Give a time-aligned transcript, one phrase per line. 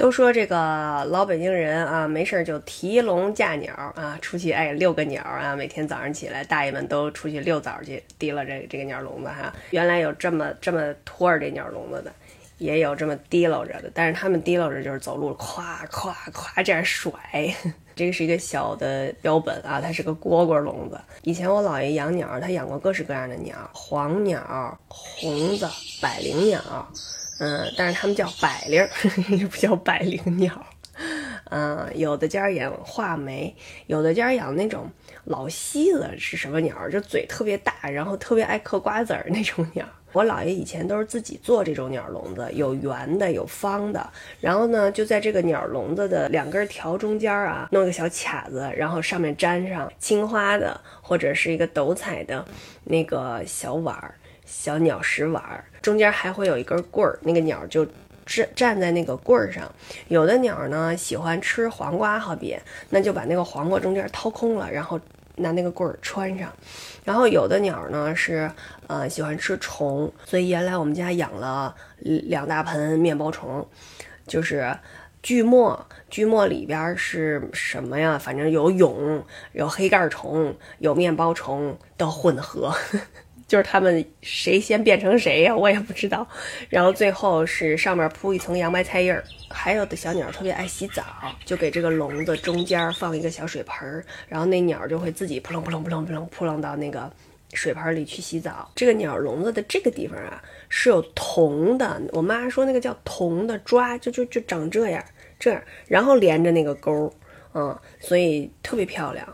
[0.00, 5.54] 都说这个老北京人啊，没事儿就提笼架鸟啊，出去哎遛个鸟啊。
[5.54, 9.52] 每天早上起来，大爷们都出去遛早去，提了这这个鸟笼子哈。
[9.72, 12.10] 原来有这么这么拖着这鸟笼子的，
[12.56, 13.90] 也有这么提溜着的。
[13.92, 17.12] 但是他们提溜着就是走路咵咵咵这样甩。
[17.94, 20.98] 这个是一个小的标本啊，它是个蝈蝈笼子。
[21.24, 25.68] 以前我姥爷养鸟，他养过各式各样的鸟，黄鸟、红子、
[26.00, 26.58] 百灵鸟。
[27.40, 28.86] 嗯，但是他们叫百灵，
[29.50, 30.64] 不叫百灵鸟。
[31.50, 33.52] 嗯，有的家养画眉，
[33.86, 34.88] 有的家养那种
[35.24, 36.88] 老西子是什么鸟？
[36.90, 39.84] 就嘴特别大，然后特别爱嗑瓜子儿那种鸟。
[40.12, 44.04] 我姥爷以前都是自己做这种鸟笼子，有圆的，有方的。
[44.40, 52.44] 然后呢，就在这个鸟笼子的两根条中间啊，弄个小卡子，然后上面粘上青花的或者是一个斗彩的
[52.84, 54.14] 那个小碗儿。
[54.50, 57.86] 小鸟食碗儿中间还会有一根棍儿，那个鸟就
[58.26, 59.72] 站站在那个棍儿上。
[60.08, 62.58] 有的鸟呢喜欢吃黄瓜，好比
[62.90, 65.00] 那就把那个黄瓜中间掏空了，然后
[65.36, 66.52] 拿那个棍儿穿上。
[67.04, 68.50] 然后有的鸟呢是
[68.88, 73.66] 呃喜欢吃虫，所以原来我们家养了两大盆面包虫，
[74.26, 74.76] 就是
[75.22, 78.18] 锯末，锯末里边是什么呀？
[78.18, 82.74] 反正有蛹，有黑盖虫，有面包虫的混合。
[83.50, 86.24] 就是他们谁先变成谁呀，我也不知道。
[86.68, 89.24] 然后最后是上面铺一层洋白菜叶儿。
[89.48, 91.02] 还有的小鸟特别爱洗澡，
[91.44, 97.10] 就给这个笼子中间放一个小水盆儿，然后那鸟就会自己扑棱扑棱扑棱扑棱扑棱到那个
[97.52, 98.70] 水盆里去洗澡。
[98.76, 105.04] 这个鸟笼子的这个地方啊是有铜的，我妈说那个叫铜的抓，就就就长这样
[105.40, 107.12] 这样，然后连着那个钩，
[107.52, 109.26] 嗯，所以特别漂亮。